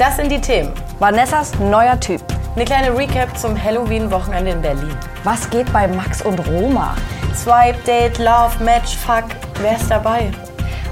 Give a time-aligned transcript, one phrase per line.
[0.00, 0.72] Das sind die Themen.
[0.98, 2.22] Vanessas neuer Typ.
[2.56, 4.96] Eine kleine Recap zum Halloween-Wochenende in Berlin.
[5.24, 6.96] Was geht bei Max und Roma?
[7.36, 9.24] Swipe, Date, Love, Match, Fuck.
[9.60, 10.30] Wer ist dabei?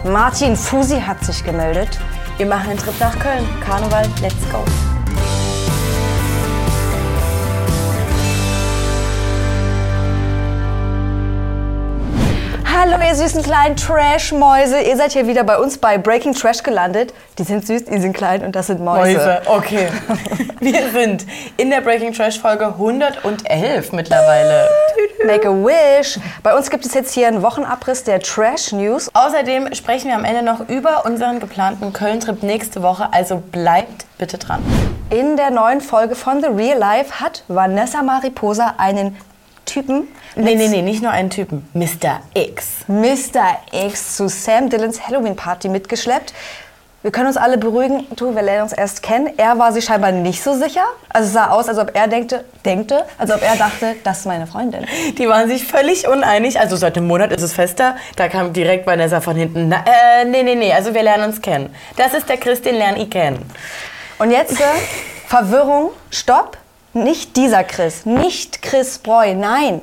[0.04, 1.98] Martin Fusi hat sich gemeldet.
[2.36, 3.48] Wir machen einen Trip nach Köln.
[3.64, 4.62] Karneval, let's go.
[12.90, 14.80] Hallo ihr süßen kleinen Trash-Mäuse.
[14.80, 17.12] Ihr seid hier wieder bei uns bei Breaking Trash gelandet.
[17.36, 19.18] Die sind süß, die sind klein und das sind Mäuse.
[19.18, 19.88] Mäuse, okay.
[20.60, 21.26] Wir sind
[21.58, 24.68] in der Breaking Trash Folge 111 mittlerweile.
[25.26, 26.18] Make a wish.
[26.42, 29.10] Bei uns gibt es jetzt hier einen Wochenabriss der Trash News.
[29.12, 34.38] Außerdem sprechen wir am Ende noch über unseren geplanten Köln-Trip nächste Woche, also bleibt bitte
[34.38, 34.62] dran.
[35.10, 39.16] In der neuen Folge von The Real Life hat Vanessa Mariposa einen
[39.68, 40.08] Typen
[40.40, 41.68] Nee, nee, nee, nicht nur einen Typen.
[41.74, 42.20] Mr.
[42.34, 42.84] X.
[42.86, 43.58] Mr.
[43.72, 46.32] X zu Sam Dillons Halloween-Party mitgeschleppt.
[47.02, 49.30] Wir können uns alle beruhigen, du, wir lernen uns erst kennen.
[49.36, 50.84] Er war sich scheinbar nicht so sicher.
[51.08, 54.26] Also es sah aus, als ob er denkte, denkte, als ob er dachte, das ist
[54.26, 54.84] meine Freundin.
[55.16, 56.60] Die waren sich völlig uneinig.
[56.60, 57.96] Also seit einem Monat ist es fester.
[58.16, 59.68] Da kam direkt Vanessa von hinten.
[59.68, 61.74] Na, äh, nee, nee, nee, also wir lernen uns kennen.
[61.96, 63.44] Das ist der Chris, den lerne ich kennen.
[64.18, 64.64] Und jetzt äh,
[65.26, 66.58] Verwirrung, Stopp.
[66.94, 69.80] Nicht dieser Chris, nicht Chris Breu, nein.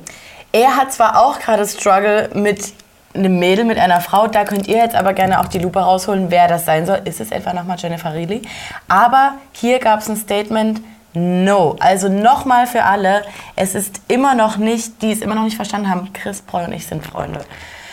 [0.52, 2.72] Er hat zwar auch gerade Struggle mit
[3.14, 4.26] einem Mädel, mit einer Frau.
[4.26, 7.00] Da könnt ihr jetzt aber gerne auch die Lupe rausholen, wer das sein soll.
[7.04, 8.42] Ist es etwa nochmal Jennifer Reilly?
[8.88, 10.80] Aber hier gab es ein Statement.
[11.14, 11.76] No.
[11.80, 13.22] Also nochmal für alle.
[13.54, 16.72] Es ist immer noch nicht, die es immer noch nicht verstanden haben, Chris Breu und
[16.72, 17.40] ich sind Freunde.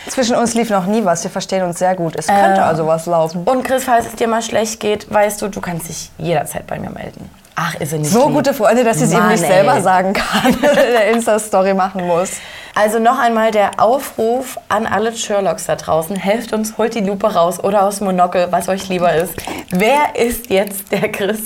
[0.08, 1.24] Zwischen uns lief noch nie was.
[1.24, 2.14] Wir verstehen uns sehr gut.
[2.16, 3.44] Es könnte Äh, also was laufen.
[3.44, 6.78] Und Chris, falls es dir mal schlecht geht, weißt du, du kannst dich jederzeit bei
[6.78, 7.30] mir melden.
[7.56, 8.34] Ach, ist er nicht So lieb.
[8.36, 9.48] gute Freunde, dass sie es Mann, nicht ey.
[9.48, 12.32] selber sagen kann, der Insta-Story machen muss.
[12.74, 16.16] Also noch einmal der Aufruf an alle Sherlocks da draußen.
[16.16, 19.34] Helft uns, holt die Lupe raus oder aus dem Monokel, was euch lieber ist.
[19.70, 21.40] Wer ist jetzt der Chris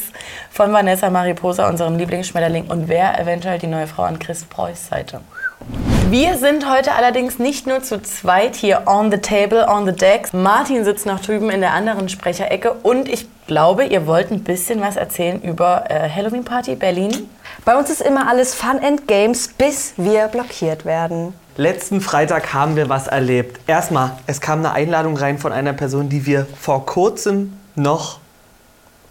[0.50, 5.20] von Vanessa Mariposa, unserem Lieblingsschmetterling, und wer eventuell die neue Frau an Chris Preuß Seite?
[6.10, 10.32] Wir sind heute allerdings nicht nur zu zweit hier on the table, on the decks.
[10.32, 14.80] Martin sitzt noch drüben in der anderen Sprecherecke und ich glaube, ihr wollt ein bisschen
[14.80, 17.28] was erzählen über äh, Halloween Party Berlin.
[17.66, 21.34] Bei uns ist immer alles Fun and Games, bis wir blockiert werden.
[21.58, 23.60] Letzten Freitag haben wir was erlebt.
[23.66, 28.18] Erstmal, es kam eine Einladung rein von einer Person, die wir vor kurzem noch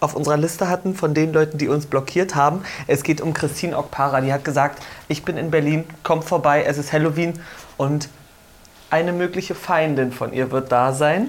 [0.00, 2.62] auf unserer Liste hatten, von den Leuten, die uns blockiert haben.
[2.86, 4.20] Es geht um Christine Okpara.
[4.20, 7.40] Die hat gesagt, ich bin in Berlin, kommt vorbei, es ist Halloween
[7.76, 8.08] und
[8.90, 11.28] eine mögliche Feindin von ihr wird da sein.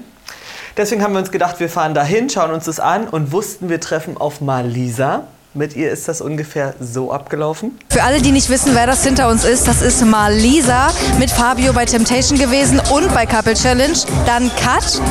[0.77, 3.81] Deswegen haben wir uns gedacht, wir fahren dahin, schauen uns das an und wussten, wir
[3.81, 5.27] treffen auf Malisa.
[5.55, 7.79] Mit ihr ist das ungefähr so abgelaufen.
[7.89, 11.73] Für alle, die nicht wissen, wer das hinter uns ist, das ist Malisa mit Fabio
[11.73, 13.97] bei Temptation gewesen und bei Couple Challenge.
[14.27, 15.01] Dann Cut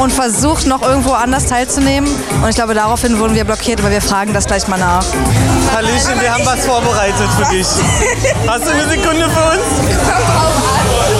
[0.00, 2.10] und versucht noch irgendwo anders teilzunehmen.
[2.42, 5.04] Und ich glaube, daraufhin wurden wir blockiert, aber wir fragen das gleich mal nach.
[5.72, 7.66] Hallöchen, wir haben was vorbereitet für dich.
[8.48, 9.62] Hast du eine Sekunde für uns?
[10.08, 11.17] Oh Gott.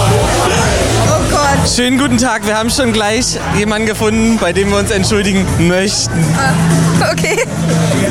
[1.67, 6.25] Schönen guten Tag, wir haben schon gleich jemanden gefunden, bei dem wir uns entschuldigen möchten.
[7.11, 7.37] Okay.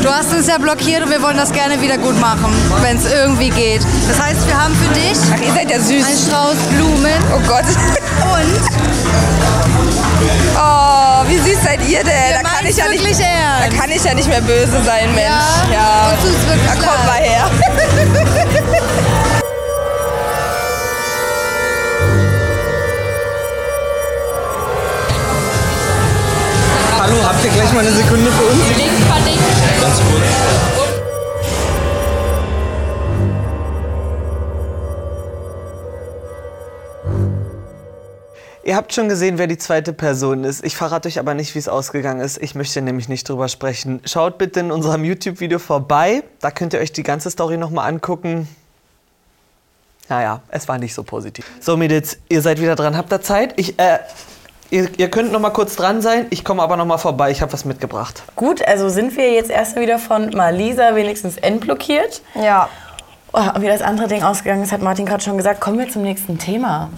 [0.03, 3.10] Du hast uns ja blockiert und wir wollen das gerne wieder gut machen, wenn es
[3.10, 3.81] irgendwie geht.
[4.09, 6.04] Das heißt, wir haben für dich Ach, ihr seid ja süß.
[6.06, 7.64] einen Strauß Blumen Oh Gott.
[7.64, 8.60] und
[10.56, 12.06] Oh, wie süß seid ihr denn?
[12.06, 13.25] wir da kann ich ja nicht, wirklich da
[13.62, 13.76] ernst.
[13.78, 15.72] kann ich ja nicht mehr böse sein, Mensch.
[15.72, 17.06] Ja, uns tut's wirklich Da kommt leid.
[17.06, 17.50] mal her.
[27.28, 28.62] Habt ihr gleich mal eine Sekunde für uns?
[29.81, 30.22] Ganz kurz.
[38.65, 40.62] Ihr habt schon gesehen, wer die zweite Person ist.
[40.62, 42.37] Ich verrate euch aber nicht, wie es ausgegangen ist.
[42.43, 44.00] Ich möchte nämlich nicht drüber sprechen.
[44.05, 46.22] Schaut bitte in unserem YouTube-Video vorbei.
[46.41, 48.47] Da könnt ihr euch die ganze Story nochmal angucken.
[50.10, 51.47] Naja, es war nicht so positiv.
[51.60, 52.97] So, Mädels, ihr seid wieder dran.
[52.97, 53.55] Habt ihr Zeit?
[53.56, 54.00] Ich, äh,
[54.71, 56.27] ihr, ihr könnt noch mal kurz dran sein.
[56.31, 57.31] Ich komme aber noch mal vorbei.
[57.31, 58.23] Ich habe was mitgebracht.
[58.37, 62.22] Gut, also sind wir jetzt erst wieder von Malisa wenigstens entblockiert.
[62.34, 62.69] Ja.
[63.33, 65.60] Oh, und wie das andere Ding ausgegangen ist, hat Martin gerade schon gesagt.
[65.60, 66.91] Kommen wir zum nächsten Thema.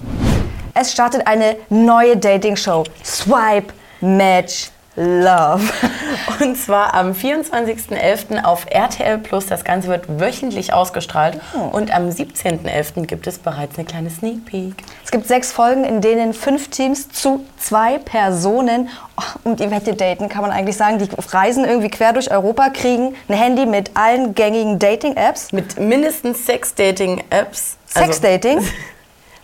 [0.75, 2.85] Es startet eine neue Dating-Show.
[3.05, 5.63] Swipe, Match, Love.
[6.41, 8.45] Und zwar am 24.11.
[8.45, 9.47] auf RTL Plus.
[9.47, 11.41] Das Ganze wird wöchentlich ausgestrahlt.
[11.73, 13.07] Und am 17.11.
[13.07, 14.75] gibt es bereits eine kleine Sneak Peek.
[15.05, 19.95] Es gibt sechs Folgen, in denen fünf Teams zu zwei Personen oh, um die Wette
[19.95, 20.99] daten, kann man eigentlich sagen.
[20.99, 25.53] Die reisen irgendwie quer durch Europa, kriegen ein Handy mit allen gängigen Dating-Apps.
[25.53, 27.77] Mit mindestens sechs Dating-Apps.
[27.95, 28.61] Also Sex-Dating?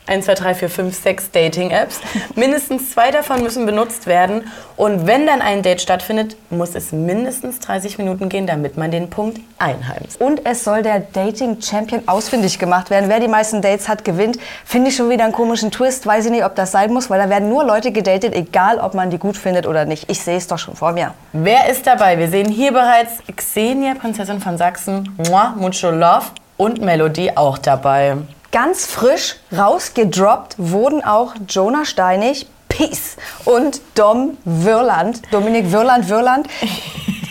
[0.06, 2.00] 1, 2, 3, 4, 5, 6 Dating-Apps.
[2.37, 4.44] Mindestens zwei davon müssen benutzt werden.
[4.76, 9.11] Und wenn dann ein Date stattfindet, muss es mindestens 30 Minuten gehen, damit man den
[9.11, 10.20] Punkt einheimst.
[10.20, 13.08] Und es soll der Dating-Champion ausfindig gemacht werden.
[13.08, 14.38] Wer die meisten Dates hat, gewinnt.
[14.64, 16.06] Finde ich schon wieder einen komischen Twist.
[16.06, 18.94] Weiß ich nicht, ob das sein muss, weil da werden nur Leute gedatet, egal ob
[18.94, 20.09] man die gut findet oder nicht.
[20.09, 21.14] Ich sehe es doch schon vor mir.
[21.32, 22.17] Wer ist dabei?
[22.19, 26.26] Wir sehen hier bereits Xenia, Prinzessin von Sachsen, Moi, Mucho Love
[26.56, 28.17] und Melody auch dabei.
[28.53, 36.49] Ganz frisch rausgedroppt wurden auch Jonah Steinig, Peace und Dom Wirland, Dominik Wirland, Wirland.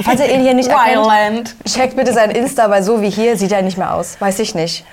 [0.03, 3.51] Falls ihr ihn hier nicht erkennt, checkt bitte sein Insta, weil so wie hier sieht
[3.51, 4.19] er nicht mehr aus.
[4.19, 4.85] Weiß ich nicht.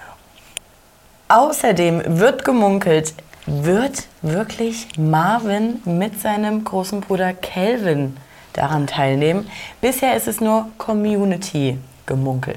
[1.29, 3.15] Außerdem wird gemunkelt,
[3.47, 8.17] wird wirklich Marvin mit seinem großen Bruder Calvin
[8.53, 9.51] daran teilnehmen.
[9.81, 12.57] Bisher ist es nur Community-Gemunkel.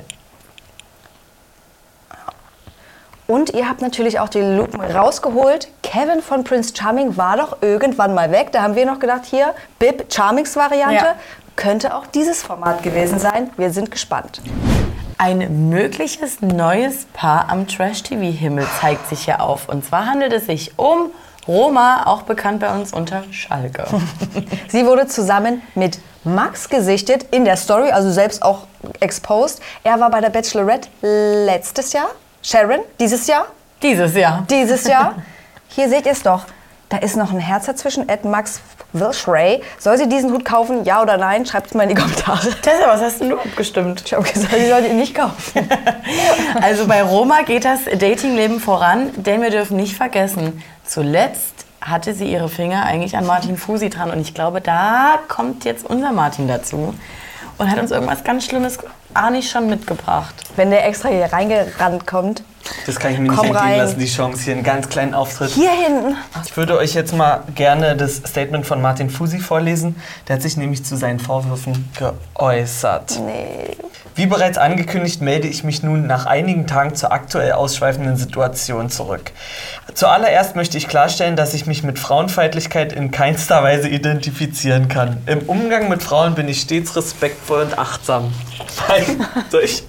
[3.28, 5.70] Und ihr habt natürlich auch die Lupen rausgeholt.
[5.82, 8.52] Kevin von Prince Charming war doch irgendwann mal weg.
[8.52, 10.96] Da haben wir noch gedacht, hier, Bib Charmings Variante.
[10.96, 11.16] Ja.
[11.56, 13.50] Könnte auch dieses Format gewesen sein.
[13.58, 14.42] Wir sind gespannt.
[15.18, 19.70] Ein mögliches neues Paar am Trash-TV-Himmel zeigt sich hier auf.
[19.70, 21.10] Und zwar handelt es sich um
[21.48, 23.86] Roma, auch bekannt bei uns unter Schalke.
[24.68, 28.68] Sie wurde zusammen mit Max gesichtet in der Story, also selbst auch
[29.00, 29.62] exposed.
[29.84, 32.10] Er war bei der Bachelorette letztes Jahr.
[32.48, 33.48] Sharon, dieses Jahr.
[33.82, 34.46] Dieses Jahr.
[34.48, 35.16] Dieses Jahr.
[35.68, 36.46] Hier seht ihr es doch.
[36.90, 38.08] Da ist noch ein Herz dazwischen.
[38.08, 38.62] Ed Max
[38.94, 39.64] Wilshray.
[39.80, 40.84] Soll sie diesen Hut kaufen?
[40.84, 41.48] Ja oder nein?
[41.48, 42.52] Schreibt es mal in die Kommentare.
[42.62, 44.04] Tessa, was hast denn du abgestimmt?
[44.06, 45.68] Ich habe gesagt, sie soll ihn nicht kaufen.
[46.62, 52.32] Also bei Roma geht das Datingleben voran, denn wir dürfen nicht vergessen, zuletzt hatte sie
[52.32, 56.48] ihre Finger eigentlich an Martin Fusi dran und ich glaube, da kommt jetzt unser Martin
[56.48, 56.94] dazu
[57.58, 58.80] und hat uns irgendwas ganz Schlimmes
[59.16, 60.36] Arni schon mitgebracht.
[60.56, 62.44] Wenn der extra hier reingerannt kommt.
[62.86, 63.78] Das kann ich mir Komm nicht entgehen rein.
[63.78, 65.52] lassen, die Chance, hier einen ganz kleinen Auftritt.
[65.52, 66.16] Hier hinten.
[66.46, 69.96] Ich würde euch jetzt mal gerne das Statement von Martin Fusi vorlesen.
[70.28, 71.92] Der hat sich nämlich zu seinen Vorwürfen
[72.34, 73.20] geäußert.
[73.24, 73.78] Nee.
[74.16, 79.32] Wie bereits angekündigt, melde ich mich nun nach einigen Tagen zur aktuell ausschweifenden Situation zurück.
[79.94, 85.18] Zuallererst möchte ich klarstellen, dass ich mich mit Frauenfeindlichkeit in keinster Weise identifizieren kann.
[85.26, 88.32] Im Umgang mit Frauen bin ich stets respektvoll und achtsam.
[88.88, 89.84] Mein, soll ich?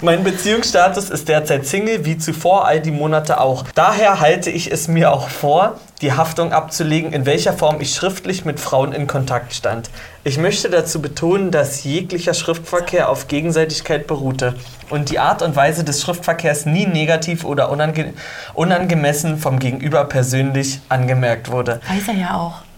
[0.00, 3.64] mein Beziehungsstatus ist derzeit Single, wie zuvor all die Monate auch.
[3.74, 8.44] Daher halte ich es mir auch vor, die Haftung abzulegen, in welcher Form ich schriftlich
[8.44, 9.88] mit Frauen in Kontakt stand.
[10.24, 14.54] Ich möchte dazu betonen, dass jeglicher Schriftverkehr auf Gegenseitigkeit beruhte
[14.90, 18.14] und die Art und Weise des Schriftverkehrs nie negativ oder unange
[18.54, 21.80] unangemessen vom Gegenüber persönlich angemerkt wurde.
[21.88, 22.71] Weiß er ja auch.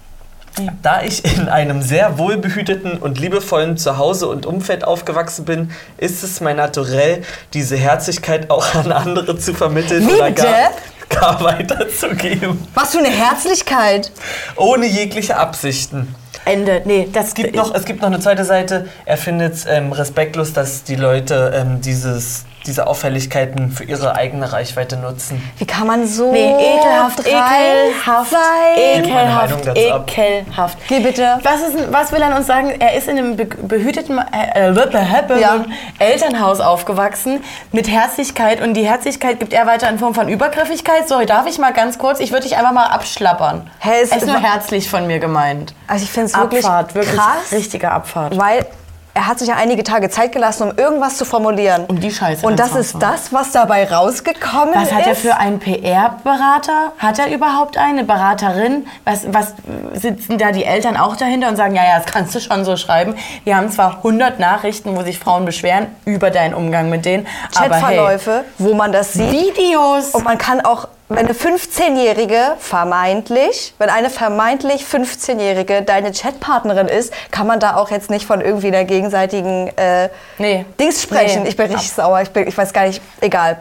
[0.82, 6.40] Da ich in einem sehr wohlbehüteten und liebevollen Zuhause und Umfeld aufgewachsen bin, ist es
[6.40, 7.22] mein Naturell,
[7.54, 10.70] diese Herzlichkeit auch an andere zu vermitteln Wie oder gar,
[11.08, 14.12] gar weiterzugeben, Was für eine Herzlichkeit.
[14.56, 16.14] ohne jegliche Absichten.
[16.44, 16.82] Ende.
[16.84, 18.86] Nee, das Es gibt noch, es gibt noch eine zweite Seite.
[19.06, 24.52] Er findet es ähm, respektlos, dass die Leute ähm, dieses, diese Auffälligkeiten für ihre eigene
[24.52, 25.42] Reichweite nutzen.
[25.58, 29.02] Wie kann man so Nee, ekelhaft, ekelhaft, sein?
[29.04, 30.78] Ekelhaft, ekelhaft.
[30.88, 31.38] Geh bitte.
[31.42, 32.70] Was, ist, was will er uns sagen?
[32.80, 35.64] Er ist in einem be behüteten äh, äh, Ja.
[35.98, 41.08] Elternhaus aufgewachsen mit Herzlichkeit und die Herzlichkeit gibt er weiter in Form von Übergriffigkeit.
[41.08, 42.20] Sorry, darf ich mal ganz kurz?
[42.20, 43.70] Ich würde dich einfach mal abschlappern.
[43.80, 45.74] Hä, es- es ist nur herzlich von mir gemeint.
[45.86, 48.38] Also ich finde es wirklich, Abfahrt, wirklich krass, richtige Abfahrt.
[48.38, 48.66] weil
[49.14, 51.84] er hat sich ja einige Tage Zeit gelassen, um irgendwas zu formulieren.
[51.86, 54.94] Um die Scheiße Und das ist das, was dabei rausgekommen Was ist.
[54.94, 56.92] hat er für einen PR-Berater?
[56.98, 58.86] Hat er überhaupt eine Beraterin?
[59.04, 59.54] Was, was
[59.92, 62.76] sitzen da die Eltern auch dahinter und sagen, ja, ja, das kannst du schon so
[62.76, 63.14] schreiben.
[63.44, 67.76] Wir haben zwar 100 Nachrichten, wo sich Frauen beschweren über deinen Umgang mit denen, aber
[67.76, 69.30] hey, Chatverläufe, wo man das sieht.
[69.30, 70.10] Videos.
[70.10, 77.12] Und man kann auch, wenn eine 15-Jährige vermeintlich, wenn eine vermeintlich 15-Jährige deine Chatpartnerin ist,
[77.30, 80.08] kann man da auch jetzt nicht von irgendwie der gegenseitigen äh,
[80.38, 80.64] Nee.
[80.80, 81.42] Dings sprechen.
[81.42, 81.50] Nee.
[81.50, 83.58] Ich bin richtig sauer, ich, bin, ich weiß gar nicht, egal.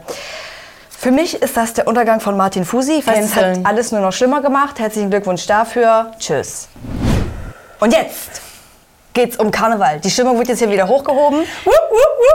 [0.89, 2.99] Für mich ist das der Untergang von Martin Fusi.
[2.99, 4.79] Ich finde, es hat alles nur noch schlimmer gemacht.
[4.79, 6.11] Herzlichen Glückwunsch dafür.
[6.17, 6.69] Tschüss.
[7.81, 8.41] Und jetzt
[9.13, 9.99] geht's um Karneval.
[9.99, 11.43] Die Stimmung wird jetzt hier wieder hochgehoben,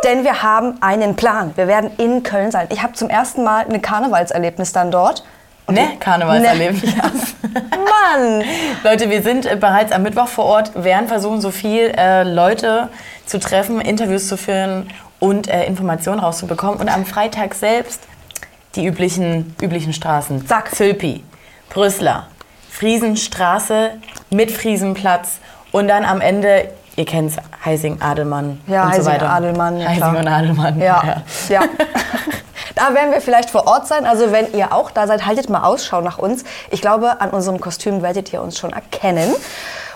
[0.04, 1.52] denn wir haben einen Plan.
[1.56, 2.68] Wir werden in Köln sein.
[2.70, 5.24] Ich habe zum ersten Mal ein Karnevalserlebnis dann dort.
[5.70, 6.94] Ne, Karnevalserlebnis.
[7.52, 8.42] Mann!
[8.84, 12.88] Leute, wir sind äh, bereits am Mittwoch vor Ort, werden versuchen, so viel äh, Leute
[13.26, 16.80] zu treffen, Interviews zu führen und äh, Informationen rauszubekommen.
[16.80, 18.00] Und am Freitag selbst
[18.76, 20.46] die üblichen, üblichen Straßen.
[20.46, 20.74] Sag.
[20.74, 21.22] Zülpi,
[21.68, 22.28] Brüsseler,
[22.70, 23.90] Friesenstraße
[24.30, 25.38] mit Friesenplatz
[25.72, 29.30] und dann am Ende, ihr kennt's, Heising, Adelmann Ja, und Heising, so weiter.
[29.30, 30.18] Adelmann, ja, Heising klar.
[30.18, 30.80] und Adelmann.
[30.80, 31.62] Ja, ja.
[32.74, 34.06] Da werden wir vielleicht vor Ort sein.
[34.06, 36.44] Also wenn ihr auch da seid, haltet mal Ausschau nach uns.
[36.70, 39.34] Ich glaube, an unserem Kostüm werdet ihr uns schon erkennen.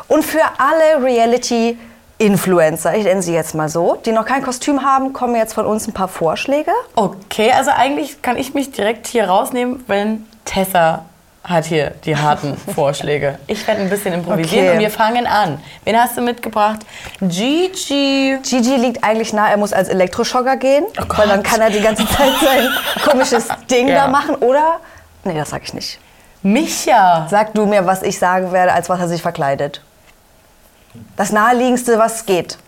[0.09, 1.79] Und für alle Reality
[2.19, 5.65] Influencer, ich nenne sie jetzt mal so, die noch kein Kostüm haben, kommen jetzt von
[5.65, 6.73] uns ein paar Vorschläge.
[6.97, 11.05] Okay, also eigentlich kann ich mich direkt hier rausnehmen, wenn Tessa
[11.45, 13.39] hat hier die harten Vorschläge.
[13.47, 14.75] Ich werde ein bisschen improvisieren Okay.
[14.77, 15.61] und wir fangen an.
[15.85, 16.81] Wen hast du mitgebracht?
[17.21, 18.39] Gigi.
[18.43, 21.81] Gigi liegt eigentlich nah, er muss als Elektroschocker gehen, Oh weil dann kann er die
[21.81, 22.69] ganze Zeit sein
[23.05, 24.05] komisches Ding Ja.
[24.07, 24.37] da machen.
[24.37, 24.81] Oder,
[25.25, 25.99] nee, das sag ich nicht.
[26.43, 27.27] Micha.
[27.31, 29.83] Sag du mir, was ich sagen werde, als was er sich verkleidet.
[31.17, 32.59] Das naheliegendste, was geht.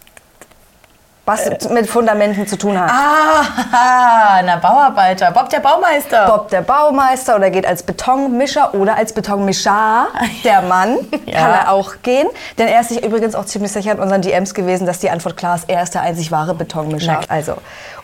[1.27, 1.57] Was Äh.
[1.73, 2.91] mit Fundamenten zu tun hat.
[2.91, 5.31] Ah, na Bauarbeiter.
[5.31, 6.27] Bob der Baumeister.
[6.27, 10.09] Bob der Baumeister oder geht als Betonmischer oder als Betonmischer,
[10.45, 11.39] der Mann, Ja.
[11.39, 12.29] kann er auch gehen.
[12.59, 15.37] Denn er ist sich übrigens auch ziemlich sicher in unseren DMs gewesen, dass die Antwort
[15.39, 17.21] klar ist, er ist der einzig wahre Betonmischer.
[17.23, 17.35] Na.
[17.35, 17.55] Also,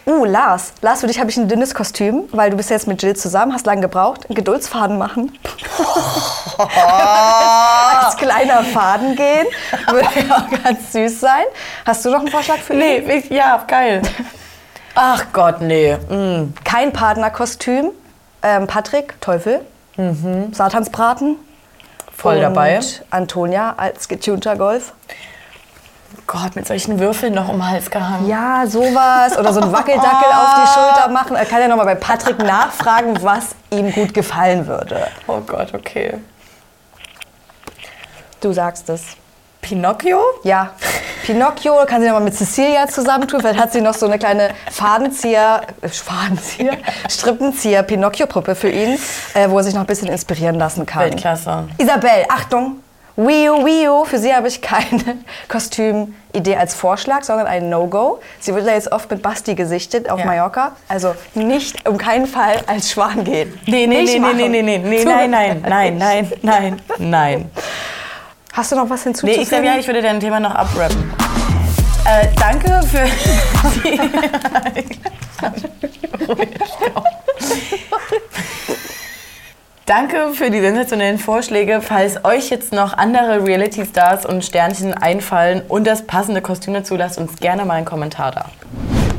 [0.07, 3.03] uh, Lars, Lars, für dich habe ich ein dünnes Kostüm, weil du bist jetzt mit
[3.03, 5.39] Jill zusammen, hast lange gebraucht, einen Geduldsfaden machen.
[8.03, 9.47] als kleiner Faden gehen,
[9.91, 11.45] würde auch ganz süß sein.
[11.87, 12.79] Hast du noch einen Vorschlag für ihn?
[12.79, 14.03] Nee, ich, ja, geil.
[14.95, 15.97] Ach Gott, nee.
[15.97, 16.55] Mm.
[16.65, 17.91] Kein Partnerkostüm.
[18.43, 19.61] Ähm, Patrick, Teufel.
[20.53, 21.37] Satansbraten.
[22.17, 22.81] Voll und dabei.
[23.11, 24.93] Antonia als getunter Golf.
[26.27, 28.29] Gott, mit solchen Würfeln noch um den Hals gehangen.
[28.29, 29.37] Ja, sowas.
[29.39, 31.37] Oder so ein Wackeldackel auf die Schulter machen.
[31.37, 35.09] Er kann ja nochmal bei Patrick nachfragen, was ihm gut gefallen würde.
[35.27, 36.19] Oh Gott, okay.
[38.41, 39.03] Du sagst es.
[39.61, 40.21] Pinocchio?
[40.43, 40.71] Ja,
[41.35, 43.41] Pinocchio kann sie nochmal mit Cecilia zusammentun.
[43.41, 46.77] Vielleicht hat sie noch so eine kleine Fadenzieher, äh, Fadenzieher,
[47.09, 48.99] Strippenzieher, Pinocchio-Puppe für ihn,
[49.35, 51.03] äh, wo er sich noch ein bisschen inspirieren lassen kann.
[51.03, 51.69] Weltklasse.
[51.79, 52.81] Isabel, Achtung!
[53.17, 54.05] Wii U, Wii U.
[54.07, 55.19] Für sie habe ich keine
[55.49, 58.19] Kostümidee als Vorschlag, sondern ein No-Go.
[58.41, 60.27] Sie wird ja jetzt oft mit Basti gesichtet auf Ja.
[60.27, 60.73] Mallorca.
[60.89, 63.57] Also nicht, um keinen Fall als Schwan gehen.
[63.67, 64.37] Nee, nee, Nicht nee, nee, machen.
[64.37, 67.51] nee, nee, nee, nee, nein, nein, nein, nein, nein, nein.
[68.53, 69.43] Hast du noch was Nee, hinzuzufügen?
[69.43, 71.13] ich sag ja, ich würde dein Thema noch abrappen.
[72.05, 73.05] Äh, danke für
[73.85, 74.01] die...
[79.87, 81.81] Danke für die sensationellen Vorschläge.
[81.83, 87.19] Falls euch jetzt noch andere Reality-Stars und Sternchen einfallen und das passende Kostüm dazu, lasst
[87.19, 88.45] uns gerne mal einen Kommentar da.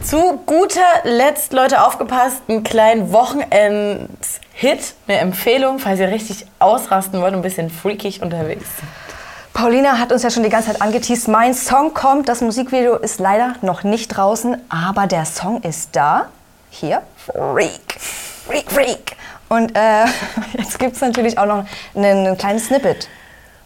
[0.02, 7.34] Zu guter Letzt, Leute, aufgepasst, einen kleinen Wochenends-Hit, eine Empfehlung, falls ihr richtig ausrasten wollt
[7.34, 9.11] und ein bisschen freakig unterwegs seid.
[9.54, 11.28] Paulina hat uns ja schon die ganze Zeit angeteased.
[11.28, 12.30] Mein Song kommt.
[12.30, 16.28] Das Musikvideo ist leider noch nicht draußen, aber der Song ist da.
[16.70, 17.02] Hier.
[17.26, 18.00] Freak.
[18.48, 19.16] Freak, Freak.
[19.50, 20.06] Und äh,
[20.58, 23.10] jetzt gibt es natürlich auch noch einen, einen kleinen Snippet.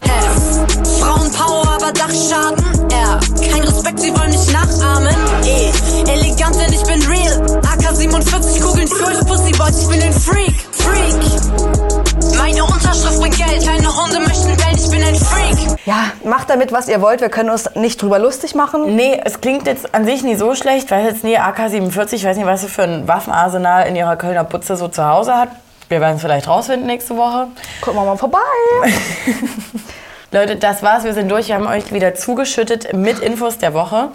[0.00, 1.00] F.
[1.00, 2.90] Frauenpower, aber Dachschaden.
[2.90, 3.20] R.
[3.50, 5.14] Kein Respekt, sie wollen nicht nachahmen.
[5.44, 5.70] E.
[6.10, 7.60] Elegant, denn ich bin real.
[7.62, 10.54] AK-47 Kugeln Pussy Boys, ich bin ein Freak.
[10.72, 11.95] Freak.
[12.36, 15.78] Meine Unterschrift bringt Geld, kleine Hunde möchten bellen, ich bin ein Freak.
[15.84, 17.20] Ja, macht damit, was ihr wollt.
[17.20, 18.96] Wir können uns nicht drüber lustig machen.
[18.96, 22.36] Nee, es klingt jetzt an sich nicht so schlecht, weil jetzt nie AK-47, ich weiß
[22.38, 25.48] nicht, was sie für ein Waffenarsenal in ihrer Kölner Putze so zu Hause hat.
[25.88, 27.48] Wir werden es vielleicht rausfinden nächste Woche.
[27.82, 28.38] Gucken wir mal vorbei.
[30.32, 31.04] Leute, das war's.
[31.04, 31.48] Wir sind durch.
[31.48, 34.08] Wir haben euch wieder zugeschüttet mit Infos der Woche.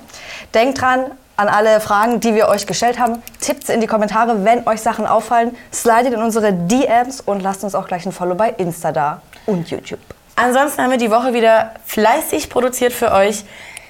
[0.54, 1.06] Denkt dran
[1.42, 3.22] an alle Fragen, die wir euch gestellt haben.
[3.40, 5.58] Tippt sie in die Kommentare, wenn euch Sachen auffallen.
[5.74, 9.70] Slidet in unsere DMs und lasst uns auch gleich ein Follow bei Insta da und
[9.72, 10.00] YouTube.
[10.36, 13.44] Ansonsten haben wir die Woche wieder fleißig produziert für euch.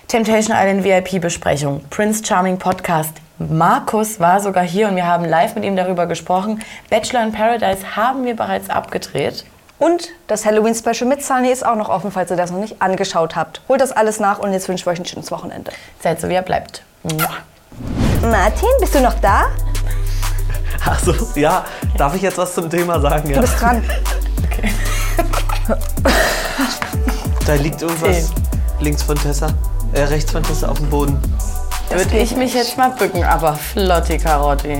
[0.07, 3.13] Temptation Island VIP-Besprechung, Prince Charming Podcast.
[3.37, 6.63] Markus war sogar hier und wir haben live mit ihm darüber gesprochen.
[6.89, 9.45] Bachelor in Paradise haben wir bereits abgedreht.
[9.77, 13.35] Und das Halloween-Special mit Sunny ist auch noch offen, falls ihr das noch nicht angeschaut
[13.35, 13.61] habt.
[13.67, 15.71] Holt das alles nach und jetzt wünschen wir euch ein schönes Wochenende.
[16.01, 16.83] Seid so, wie ihr bleibt.
[17.03, 19.45] Martin, bist du noch da?
[20.85, 21.65] Achso, ja.
[21.97, 23.29] Darf ich jetzt was zum Thema sagen?
[23.29, 23.35] Ja.
[23.35, 23.83] Du bist dran.
[27.45, 28.31] Da liegt irgendwas
[28.79, 29.47] links von Tessa,
[29.93, 31.19] äh, rechts von Tessa auf dem Boden.
[31.89, 34.79] Würde ich mich jetzt mal bücken, aber flotti Karotti.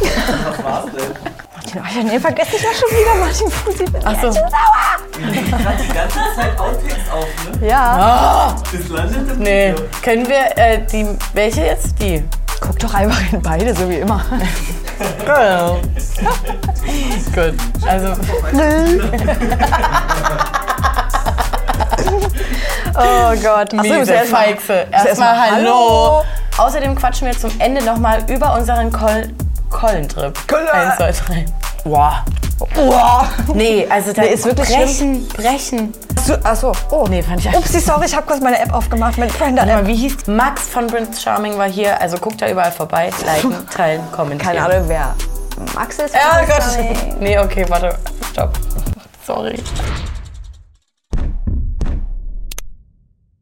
[0.00, 1.37] Was war's denn?
[1.74, 3.84] Den habe nee, vergesse ich ja schon wieder, Martin Fusi.
[3.84, 4.26] Bin Ach so.
[4.26, 4.98] jetzt schon sauer.
[5.32, 7.26] Ich hatte die ganze Zeit Outtakes auf,
[7.60, 7.68] ne?
[7.68, 8.54] Ja.
[8.56, 8.62] Oh.
[8.72, 9.72] Das landet im Nee.
[9.72, 9.84] Video.
[10.02, 12.00] Können wir äh, die, welche jetzt?
[12.00, 12.24] Die?
[12.60, 14.24] Guck doch einfach in beide, so wie immer.
[15.24, 15.80] Girl.
[17.34, 17.54] Gut.
[17.86, 18.12] Also.
[22.94, 23.74] oh Gott.
[23.74, 24.86] Achso, Miese erst Feixe.
[24.90, 26.22] Erstmal erst hallo.
[26.22, 26.24] hallo.
[26.56, 29.28] Außerdem quatschen wir zum Ende nochmal über unseren Kol
[29.70, 30.36] Kollentrip.
[30.72, 31.44] 1, 2, 3.
[31.88, 32.22] Boah.
[32.74, 33.28] Boah.
[33.54, 35.28] Nee, also da nee, ist wirklich brechen, schlimm.
[35.28, 35.94] brechen.
[36.42, 37.06] Achso, oh.
[37.08, 39.86] Nee, fand ich Upsi, sorry, ich habe kurz meine App aufgemacht, meine Brenda-App.
[39.86, 44.02] Wie hieß Max von Prince Charming war hier, also guckt da überall vorbei, liken, teilen,
[44.12, 44.54] kommentieren.
[44.54, 45.14] Keine Ahnung, wer
[45.74, 46.14] Max ist.
[46.14, 47.20] Ja, oh Gott.
[47.20, 47.96] Nee, okay, warte,
[48.32, 48.58] stopp.
[49.26, 49.58] Sorry.